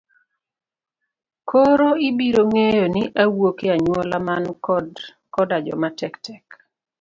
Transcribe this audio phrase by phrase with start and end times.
[1.49, 4.43] Koro ibiro ng'eyo ni awuok e anyuola man
[5.33, 6.45] koda joma tek tek.